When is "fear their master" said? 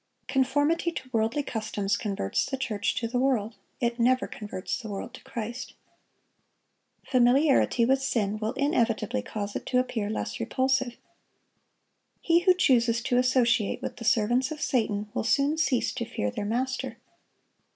16.05-16.97